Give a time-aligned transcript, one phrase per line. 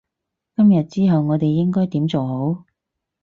[0.55, 2.65] 今日之後我哋應該點做好？